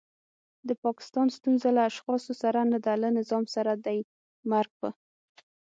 د 0.67 0.69
پاکستان 0.83 1.27
ستونزه 1.37 1.69
له 1.77 1.81
اشخاصو 1.89 2.31
سره 2.43 2.59
نده 2.71 2.93
له 3.03 3.09
نظام 3.19 3.43
سره 3.55 3.71
دی. 3.85 3.99
مرګ 4.51 4.71
په 4.81 4.89